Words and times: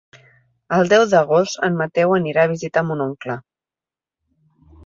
El 0.77 0.89
deu 0.93 1.03
d'agost 1.11 1.59
en 1.69 1.77
Mateu 1.83 2.15
anirà 2.17 2.47
a 2.49 2.51
visitar 2.55 2.85
mon 2.89 3.07
oncle. 3.09 3.37